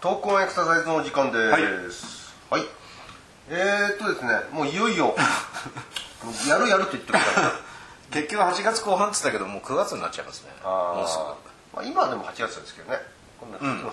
[0.00, 1.38] トークオンエクササイズの時間で
[1.90, 2.34] す。
[2.48, 2.62] はい、
[3.50, 5.14] えー、っとですねもういよいよ
[6.48, 7.52] やるやると言ってくださ
[8.10, 10.52] い結局8月後半っつったけどもう9月になっちゃいますね。
[10.64, 12.98] あー、まあ、今はでも8月ですけどね。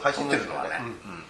[0.02, 0.78] 配信の時撮ってるのはね。
[0.80, 1.24] うん。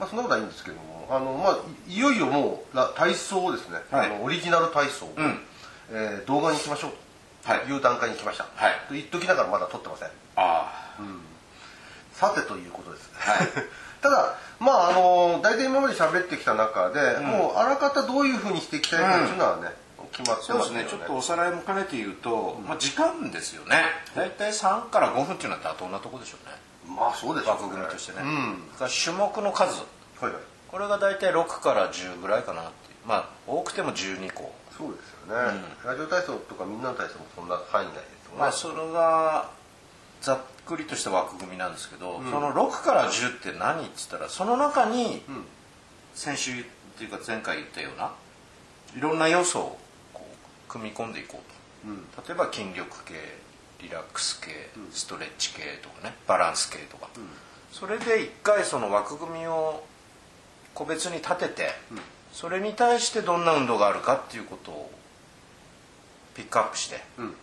[0.00, 4.06] まあ、そんなことはいいんですけどもあの、まあ、いいよいよもうら体操をですね、はい。
[4.06, 5.46] あのオリジナル体操を、ん。
[5.92, 7.48] えー動画にしましょう。
[7.48, 7.60] はい。
[7.60, 8.72] という段階に来ました、はい。
[8.88, 10.10] と言っときながらまだ撮ってません。
[10.34, 10.72] あ
[12.12, 13.10] さてということです、
[14.00, 19.68] ただまああの大体今まで喋ってきた中で、もうあらかたどういうふうにしていきたいかっていうのはね、
[20.12, 20.86] 決まってますすね。
[20.88, 23.84] ちょっとおさらいも兼ねて言うと、まあ、時間ですよね。
[24.14, 26.96] 大体3から5分っていうのは妥当なとこでしょうね。
[26.96, 28.22] まあそうでしょう枠組みとしてね、
[29.04, 29.82] 種目の数。
[30.20, 30.32] はいはい。
[30.68, 33.08] これが大体6から10ぐらいかなっていう。
[33.08, 34.54] まあ多くても12個。
[34.76, 39.48] そうですよね、ラジオ体操とかみんなの体操もそんな範囲内ですよね、まあそれが
[40.20, 45.22] ざっくりとした枠組みなんですけど、その6から10って何っつったらその中に
[46.14, 46.64] 先週っ
[46.98, 48.12] ていうか前回言ったような
[48.96, 49.78] いろんな要素を
[50.68, 53.14] 組み込んでいこうと、例えば筋力系
[53.82, 54.50] リラックス系
[54.90, 57.08] ストレッチ系とかねバランス系とか、
[57.70, 59.84] それで一回その枠組みを
[60.74, 61.70] 個別に立てて、
[62.32, 64.90] それに対してどんな運動があるかっていうことを
[66.34, 67.34] ピックアップして、うん。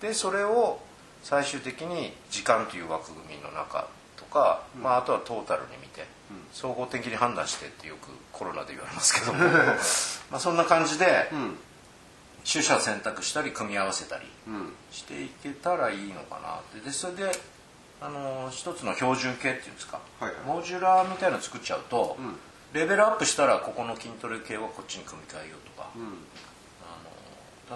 [0.00, 0.80] でそれを
[1.22, 6.06] 最終的に時間という枠組みの中とか、まあ、あとはトータルに見て、
[6.52, 9.38] 総合的に判断してってよくコロナで言われますけども。
[10.30, 11.58] まあそんな感じで、ん。
[12.50, 14.72] 取捨選択したり組み合わせたりうん。
[14.90, 16.80] していけたらいいのかなって。
[16.80, 17.38] でそれで
[18.00, 20.40] あの一つの標準形っていうんですか、はいはい。
[20.44, 22.38] モジュラーみたいなの作っちゃうと、ん。
[22.72, 25.88] レベルアップしたらここの筋トレ系はこっちに組み替えようとか、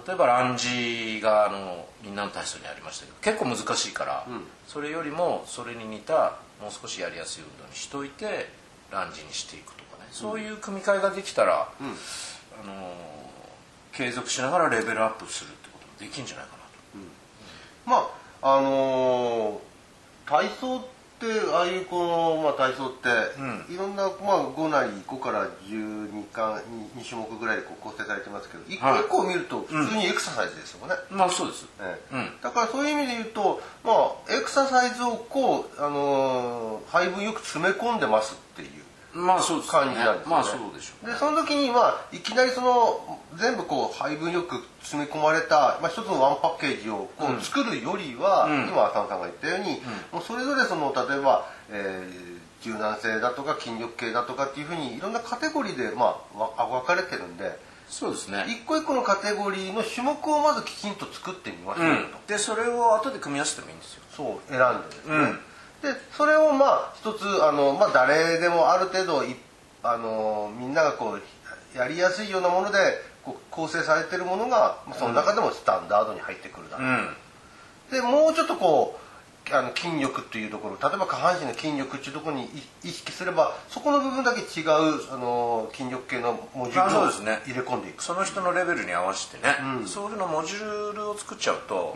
[0.07, 4.27] 例えばランジがあのみんなの体操にありましたけど結構難しいから、
[4.67, 8.49] それよりもそれに似たもう少しやりやすい運動にしといて
[8.91, 10.09] ランジにしていくとかね。
[10.11, 12.93] そういう組み替えができたら、あの
[13.91, 16.51] 継続しながらレベルアップするってこともできるんじゃないか
[17.87, 18.01] なと。
[18.01, 18.09] ま
[18.41, 19.73] ああのー
[20.25, 20.79] 体操
[21.23, 26.61] ってああいうこの、まあ、体操って、いろんな、まあ、5なり5から12か
[26.97, 28.99] 2, 種目ぐらいでこう構成されてますけど一個はい。
[29.01, 31.65] 一個を見ると普通にエクササイズですよね、まあそうです。
[31.79, 32.15] ええ。
[32.15, 32.31] うん。
[32.41, 33.91] だからそういう意味で言うと、ま
[34.27, 38.82] あ、エクササイズをこう、あのー配分よく詰め込んでますっていう
[39.13, 41.11] まあそうです感じなんですよねまあそうでしょう。
[41.11, 49.81] でその時にまあいきなりその全部こう配分よく詰め込まれた、まあ、一つのワンパッケージをこう作るよりは、ん今浅野さんが言ったように、
[50.11, 57.59] もうそれぞれその例えば、えー柔軟性だとか筋力系だとかっていうふうにいろんなカテゴリーで、まあ、わ分かれてるんで
[57.89, 58.45] そうですね。
[58.47, 61.95] 一個一個のカテゴリーの種目をまずきちんと作ってみましょうよ
[62.25, 62.33] と。
[62.33, 64.03] でそれを後で組み合わせてもいいんですよ。
[64.15, 65.33] そう選んでですね、
[65.83, 69.35] でそれをまあ一つあの、まあ、誰でもある程度い
[69.83, 72.77] あのみんながこうやりやすいようなもので
[73.51, 77.09] 構成されてるものがまあその中でもスタンダードに入ってくるだろう、ん。
[77.91, 79.03] でもうちょっとこう
[79.53, 82.47] あの筋力っていうところ例えば下半身の筋力っていうところにい
[82.85, 84.69] 意識すればそこの部分だけ違う
[85.11, 87.41] あの筋力系のモジュあールをそうですね。
[87.45, 88.01] 入れ込んでいく。
[88.01, 89.87] その人のレベルに合わせてね、うん。
[89.87, 91.93] そういうのモジュールを作っちゃうと、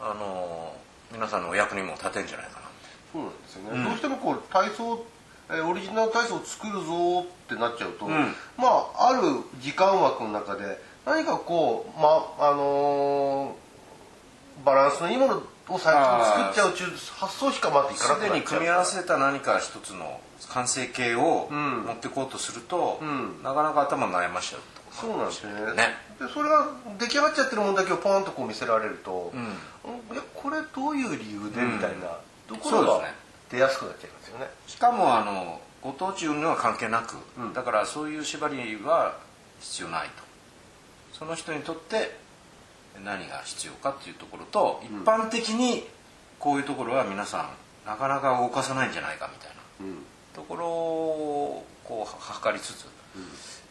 [0.00, 0.74] あの
[1.12, 2.67] 皆さんのお役にも立てんじゃないかな。
[3.12, 5.04] そうなんですよね、どうしてもこう体操
[5.50, 8.10] えーオリジナル体操を作るぞってなっちゃうと、ん。
[8.58, 9.22] まあある
[9.60, 12.08] 時間枠の中で何かこうま
[12.38, 13.68] ああのー
[14.64, 20.20] バランスのいいものを最初に作っちゃうっていう発想しかまずいかなくなっすでに組み合わせた何か一つの
[20.50, 21.84] 完成形をん。
[21.86, 23.42] 持っていこうとすると、ん。
[23.42, 24.60] なかなか頭悩ましちゃう
[24.92, 25.74] そうなんですよね。
[25.76, 26.66] ねでそれが
[26.98, 29.38] 出来上がっちゃってるもんだけをポンとこう見せられると、ん。
[29.38, 29.44] ん
[30.12, 33.14] いやこれどういう理由で、みたいなとこですね
[33.50, 34.46] 出やすくなっちゃいますよね。
[34.66, 37.16] しかもあのご当地運動は関係なく、
[37.54, 39.16] だからそういう縛りは
[39.60, 40.24] 必要ないと。
[41.12, 42.16] その人にとって
[43.04, 45.86] 何が必要かっていうところと、一般的に
[46.38, 47.48] こういうところは皆さん
[47.86, 49.56] なかなか動かさないんじゃないかみたいな
[49.86, 50.04] うん。
[50.34, 52.86] ところをこうは測りつつ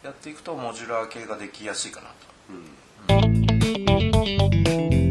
[0.02, 2.14] やっていくとモジュラー系ができやすいかなと。
[3.06, 5.07] とな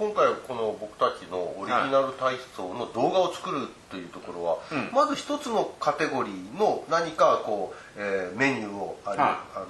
[0.00, 4.94] 今回この僕たちのオリジナル体操の動画を作るというところは、うん。
[4.94, 9.28] まず一つのカテゴリーの何かこう、えーメニューをある、はい。
[9.56, 9.66] あの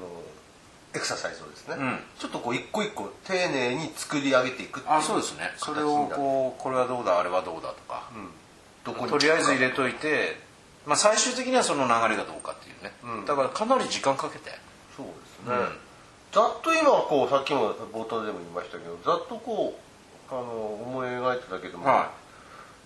[0.94, 1.98] エクササイズをですね、うん。
[2.16, 5.50] ちょっとこう一個一個丁寧に作り上げていくっていうあそうですね。
[5.56, 8.08] それをこうこれはどうだあれはどうだとか、
[8.84, 10.36] どこにとりあえず入れといて、
[10.86, 13.24] まあ、最終的にはその流れがどうかっていうね、うん。
[13.26, 14.50] だからかなり時間かけて。
[14.96, 15.90] そうですね、うん。
[16.30, 19.89] ざっと今こうさっきも冒頭でも言いましたけどざっとこう
[20.30, 22.10] あの思い描いただけでも、は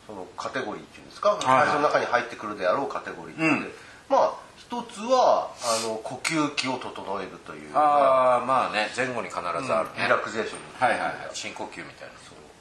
[0.06, 3.72] そのカテゴリーっていうんですか、はい体操の中に入ってくるであろうカテゴリーって、うん。
[4.08, 7.76] まあ一つはあの呼吸器を整えるという。
[7.76, 8.88] ああまあね。
[8.96, 10.88] 前後に必ずあるね、リラクゼーション。
[10.88, 11.30] はいはいはい。
[11.32, 12.14] 深呼吸みたいな。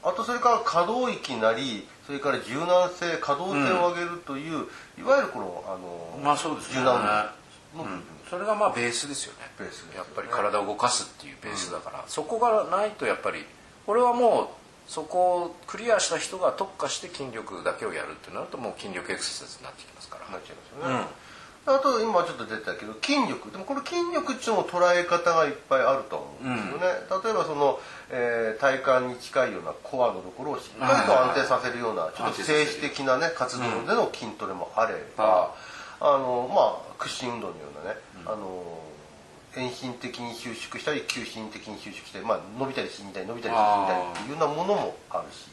[0.04, 4.66] あとそれから可動域なりそれから柔軟性可動性を上げるという、
[4.98, 6.80] いわゆるこのあの、まあそうですね。
[6.80, 7.30] 柔軟
[7.74, 9.50] の部分、それがまあベースですよね。
[9.58, 9.96] ベースですよね。
[9.96, 13.46] やっぱり体を動かすっていうベースだから、そこがないとやっぱり
[13.86, 20.24] これはもうそこをクリアした人が特化して筋力だけをやるってなるともう筋力エクササイズになってきますから。
[20.30, 21.06] なっちゃいますよね、
[21.66, 26.84] あと今ちょっと出てたけど筋力でもこの筋力っていうのも捉え方がいっぱいあると思うんですよね、
[27.24, 35.54] 例えばその、えー体幹に近いようなコアのところをしっかりと安定させるようなちょっと静止的なね活動での筋トレもあれば、
[36.00, 38.83] あのまあ屈伸運動のようなね、あの
[39.56, 45.48] 遠心的に収縮したり急心的に収縮したり、まあ、伸びたり縮んだり伸びたり縮んだりっていうようなものもあるし、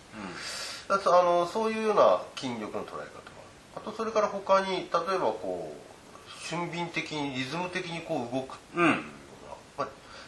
[0.87, 3.21] だからあのそういうような筋力の捉え方
[3.75, 9.01] あとそれから他に例えばこう俊敏的にリズム的にこう動くっていうような、
[9.77, 9.87] まあ、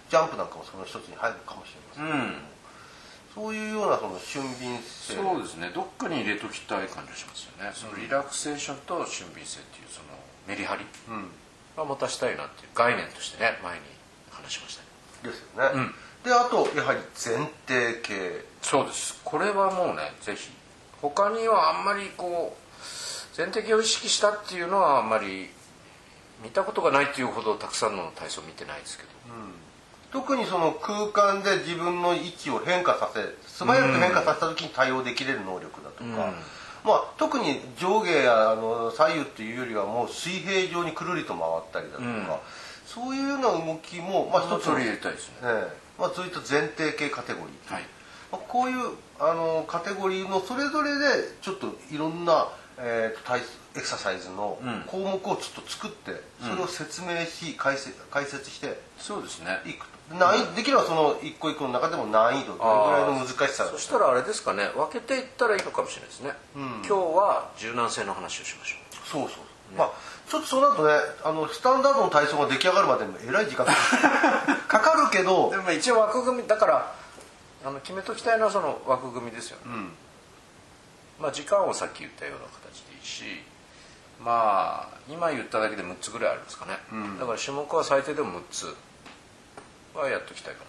[0.09, 2.33] ジャンプなんかもその一つに入るかもしれません、うん
[3.33, 5.15] そういうようなその俊敏性。
[5.15, 5.71] そうですね。
[5.73, 7.71] どっかに入れときたい感じがしますよね。
[7.73, 10.13] そのリラクセーションと俊敏性っていうその
[10.47, 10.85] メリハリ。
[11.09, 11.25] うん
[11.75, 13.81] は持たしたいなっていう概念としてね前に
[14.31, 14.87] 話しましたね。
[15.23, 15.91] ですよね、
[16.23, 18.45] であとやはり前提系。
[18.61, 19.19] そうです。
[19.23, 20.51] これはもうねぜひ
[21.01, 25.49] 他にはあんまりこう全摘を意識したっていうのはあんまり
[26.43, 29.09] 見たことがないっていうほどたくさんの体操見てないですけど、
[30.11, 36.33] 特にその空間で自分の位置を変化させ素早く変化させた時に対応できれる能力だとか、うん
[36.83, 42.27] まあ、特に上下やあの左右っていうよりはもう水平状にくるりと回ったりだとか、うん。
[42.85, 45.35] そういうような動きも、まあ、一つの取り入れたいですね。
[45.43, 45.77] ええ。
[45.97, 47.83] まあ、そういった前提系カテゴリー、はい。
[48.31, 48.77] まあ、こういう
[49.19, 51.05] あのカテゴリーのそれぞれで
[51.41, 53.41] ちょっといろんな、えー、体
[53.75, 54.83] エクササイズのうん。
[54.87, 59.61] 項目をちょっと作って、それを説明し解説解説してそうですね。
[59.65, 69.21] いくと難易できればその一個一個の中でも難易度どれぐらいの難しさそしたらあれですかね分けていったらいいのかもしれないですね、今日は柔軟性の話をしましょそう。
[69.21, 69.91] そうそう、まあ
[70.29, 73.65] ちょっとそうなるとねあのスタンダードの体操が出来上がるまでにえらい時間。
[74.67, 75.49] かかるけど。
[75.49, 76.95] うでも一応枠組みだから
[77.65, 79.91] あの決めときたいのはその枠組みですよね、うん。
[81.19, 83.23] まあ時間をさっき言ったような形でいいし
[84.23, 87.19] まあ今言っただけで6つぐらいありますかね、ん。
[87.19, 88.75] だから種目は最低でも6つ
[89.93, 90.63] はやっときたいか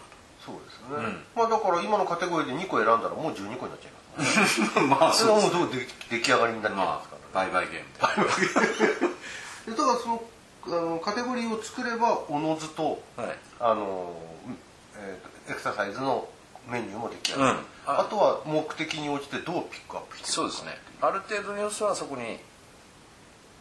[0.44, 4.68] そうですね、まあだから今のカテゴリーで2個選んだらもう12個になっちゃいますね。
[4.76, 9.72] な まあそれはもうどう出出来上がりになっちゃいまますからあ、バイバイゲームで。
[9.72, 10.22] でだからその
[10.66, 13.38] あのカテゴリーを作ればおのずとはい。
[13.58, 14.14] あの、
[14.46, 14.58] うん
[14.96, 16.28] えーとエクササイズの
[16.68, 17.98] メニューも出来上がる、うん。
[17.98, 20.78] あとは目的に応じてどうピックアップしていくかそうですね。
[21.00, 22.38] ある程度の要素はそこに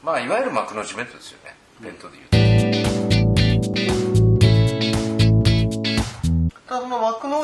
[0.03, 1.55] まあいわゆる幕の内弁当ですよね。
[1.79, 3.02] 弁当で言うと、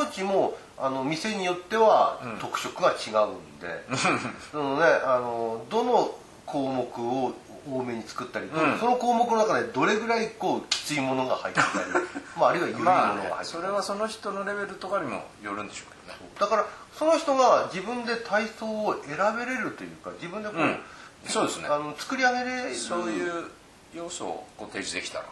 [0.00, 3.84] 幕の内もあの店によっては特色が違うんで、
[4.50, 6.14] そのねあのどの
[6.46, 7.32] 項目を
[7.68, 8.78] 多めに作ったり、うん。
[8.78, 12.06] その項目の中でどれぐらいこうきついものが入ってたり、
[12.38, 16.30] まあ、あるいは緩いものがまあ、入ってたり、それはその人のレベルとかにもよるんでしょうけどね。
[16.38, 16.66] だから
[16.98, 20.84] その人が自分で体操を選べれるというか自分でこう、うん。
[21.28, 21.68] そうですね。
[21.68, 22.74] あの作り上げれる。
[22.74, 23.50] そういう
[23.94, 25.26] 要素をこう提示できたら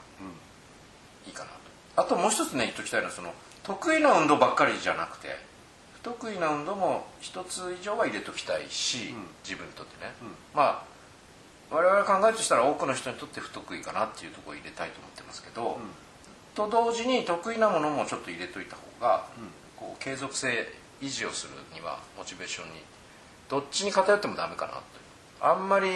[1.27, 1.57] いいかなと。
[1.97, 3.33] あともう一つね言っときたいのはその
[3.69, 5.29] 得意な運動ばっかりじゃなくて
[5.95, 10.13] 不得意な運動も一つ以上は入れときたいし、自分にとってね、
[10.55, 10.89] まあ
[11.71, 15.79] 我々考えるとしたら多くの人にとって不得意かなっていうところを入れたいと思ってますけど、
[16.55, 19.27] と同時に得意なものもちょっと入れといた方が、
[19.77, 20.73] こう継続性
[21.03, 22.81] 維持をするにはモチベーションに
[23.51, 24.83] どっちに偏ってもダメかなと
[25.41, 25.89] あんまり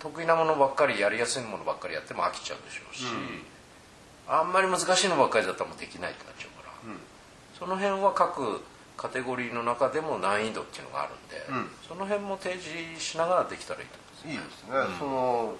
[0.00, 3.04] 得意なものばっかりやりやすいものばっかりやっても飽きちゃうでしょうし、
[4.28, 6.50] あんまり難しいのばっかりだったらもうできないってなっちゃう
[7.60, 8.60] その辺は各
[8.96, 11.68] カテゴリーの中でも難易度っていうのがあるんで、うん。
[11.86, 15.54] その辺も提示しながらできたらいいと思いいいですね、その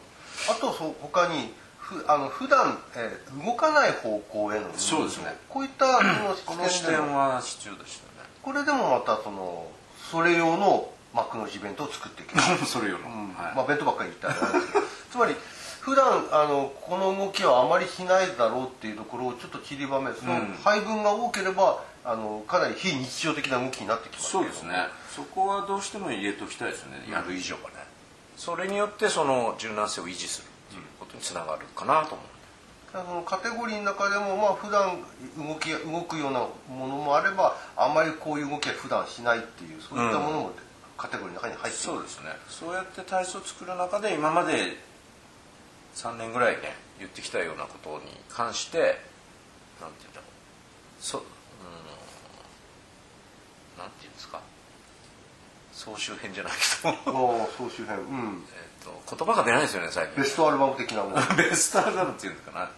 [0.50, 5.35] あとそ他にふあの普段、えー動かない方向へのそうですね。
[5.49, 8.28] こういったそのますこの視点は必要でしたね。
[8.42, 9.66] これでもまたその
[10.11, 13.35] それ用の幕の内弁当を作っていける、 それよりも、うん。
[13.35, 13.54] はい。
[13.57, 14.87] まあ弁当ばっかり言ったらあれですけど。
[15.11, 15.35] つまり
[15.80, 20.59] 普段あのこの動きはあまりしないだろうっていうところをちょっと散りばめそのうん。
[20.62, 24.73] 配分が多ければあのかなり非日常的な動きになってきますそうですね。
[25.14, 27.76] そこはどうしても入れときたいですね、やる以上はね。
[28.37, 32.26] それによってその柔軟性を維持するっていうことにつながるかなと思う、
[32.90, 34.99] そのカテゴリーの中でもまあ普段
[35.37, 36.40] 動き動くような
[36.75, 40.52] ものもあればあんまりこういう動きは普段しないっていうそういったものも
[40.97, 42.30] カテゴリーの中に入ってそうですね。
[42.49, 44.76] そうやって体操を作る中で今まで
[45.97, 51.02] 3年ぐらいね言ってきたようなことに関してなんて言うんだろう。
[51.02, 51.25] そうん
[53.80, 54.40] なんて言うんですか？
[55.72, 57.40] 総集編じゃないけど。
[57.40, 57.96] ああ総集編。
[57.99, 58.44] うん。
[58.52, 60.22] えっと言葉が出ないですよね最近。
[60.22, 61.18] ベストアルバム的なもの。
[61.18, 62.70] あ ベストアルバムっていうのかな？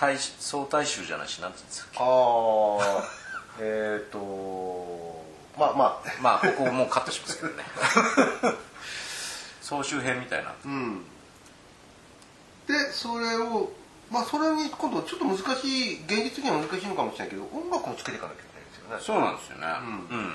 [0.00, 1.90] 大総大集じゃないしなんて言うんですか？
[1.98, 3.04] あ
[3.60, 5.24] えっ、と
[5.58, 6.12] まあまあ。
[6.20, 7.64] まあここもうカットしますけどね。
[9.62, 10.54] 総集編みたいな。
[10.64, 11.04] うん。
[12.66, 13.70] でそれを
[14.10, 18.42] まあそれに今度ちょっと難しい現実的には難しいのかもしれないけど音楽もつけていかなきゃ
[18.88, 18.96] ね。
[19.00, 19.66] そうなんですよね。
[20.10, 20.34] ううん。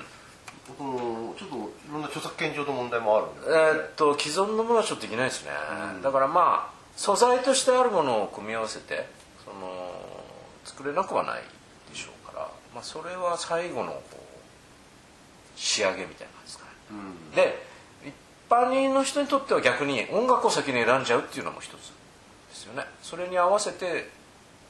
[0.76, 1.58] そのちょっとい
[1.92, 5.50] ろんな著作権上の問題もあるんで、えーっと既存のものはちょっとできないですね、
[5.94, 6.02] うん。
[6.02, 9.08] だからまあ素材としてあるものを組み合わせて
[9.44, 9.92] その
[10.64, 11.42] 作れなくはない
[11.90, 14.00] でしょうから、まあ、それは最後の
[15.56, 16.70] 仕上げみたいな感じですかね。
[16.90, 17.30] うん。
[17.34, 17.66] で
[18.04, 18.14] 一
[18.48, 21.78] 般人の人にとっては逆に音楽を先に選んじゃうっていうのも一つで
[22.52, 22.84] すよね。
[23.02, 24.10] それに合わせて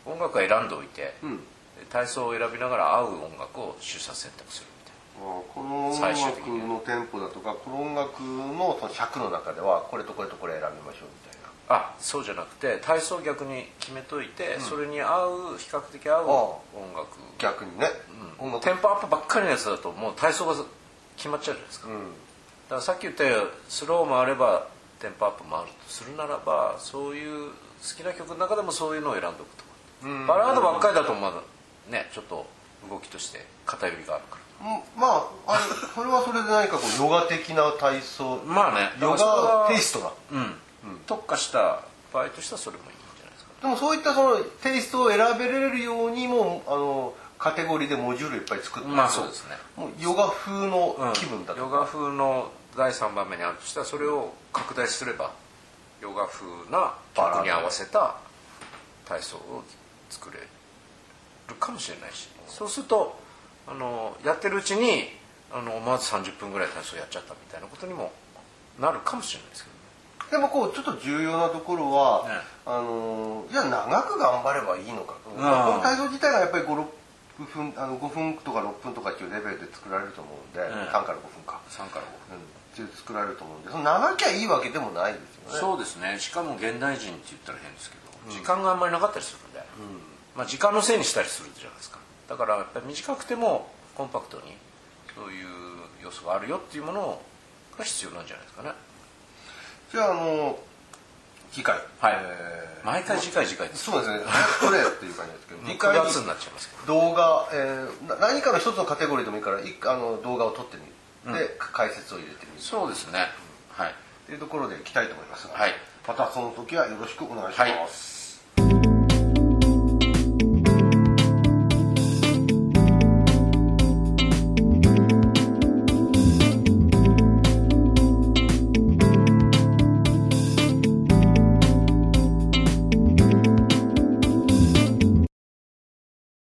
[0.07, 1.37] 音楽は選んでおいて、うん。
[1.39, 1.43] で
[1.91, 5.39] 体操を選びながら合う音楽を取捨選択するみたいな。
[5.39, 6.11] あこの音楽
[6.51, 11.49] のテンポだとかこの音楽のその尺の中ではこれとこれとこれ選びましょうみたいな。
[11.69, 16.33] あそうじゃなくて体操を逆に決めといて、それに合う比較的合うあ
[16.75, 17.09] 音楽、
[17.39, 17.87] 逆にね、
[18.41, 18.61] うん。
[18.61, 20.55] テンポアップばっかりのやつだともう体操が
[21.17, 22.01] 決まっちゃうじゃないですか、だうん。
[22.01, 24.67] からさっき言ったようにスローもあれば
[24.99, 27.55] テンポアップもあるとするならばそういう好
[27.97, 29.71] きな曲の中でもそういうのを選んでおくとか、
[30.05, 30.27] うん。
[30.27, 31.42] バラードばっかりだとまだね
[32.13, 32.47] ちょっと
[32.89, 34.43] 動きとして偏りがあるから。
[34.63, 40.13] うんまああれそれはそれで何かこうヨガ的な体操まあねヨガテイストだ。
[40.33, 40.55] うん、
[41.07, 43.51] 特化した場合としてはそれもいいんじゃないですか。
[43.61, 49.57] でもそういったそのテイストを選べれるようにもあのカテゴリーでモジュールいっぱい作ってまあそうですね。
[49.77, 55.33] もうヨガ風の気分だとか、ヨガ風の第3番目にあるとしたらそれを拡大すれば
[56.01, 58.17] ヨガ風な曲に合わせた
[59.07, 59.65] 体操を
[60.09, 60.47] 作れる
[61.55, 62.29] かもしれないし。
[62.49, 63.19] そうすると
[63.67, 65.09] あのやってるうちに
[65.53, 68.13] あの思わず30分ぐらい体操やっちゃったみたいなことにも
[68.79, 69.83] なるかもしれないですけどね。
[70.33, 72.35] でもこうちょっと重要なところは、ね。
[72.65, 76.87] あのいや長く頑張ればいいのかと、この体操自体がやっぱり56
[77.53, 80.65] 分あの5分とか6分とかっていうレベルで作られると思うんで、ん。
[80.65, 82.05] 3から5分か、3から
[82.79, 83.71] うん、で作られると思うんで。
[83.71, 85.61] その長きゃいいわけでもないですよね。
[85.61, 86.19] そうですね。
[86.19, 89.61] しかも現代人って言ったら変ですけど、時間があんまりなかったりするんで、
[90.37, 91.99] まあ、時間のせいにしたりするじゃないですか。
[92.29, 94.57] だからやっぱり短くてもコンパクトに
[95.15, 95.47] そういう
[96.03, 97.21] 要素があるよっていうもの
[97.79, 98.71] が必要なんじゃないですかね。
[99.93, 100.59] じゃああの
[101.53, 101.77] 次回。
[102.01, 102.17] はい。
[102.23, 104.25] えー毎回次回次回そうですね。
[104.27, 106.95] 早く取れっていう感じですけど もう9次回になっちゃいますけど。
[106.95, 111.39] 動画、えーな何かの一つのカテゴリーでもいいからいあの動画を撮ってみる。
[111.39, 112.61] で、解説を入れてみる。
[112.61, 113.31] そうですね。
[113.71, 113.95] はい。
[114.27, 115.75] というところでいきたいと思いますが、はい。
[116.09, 117.75] またその時はよろしくお願いしはい。
[117.77, 118.22] ます、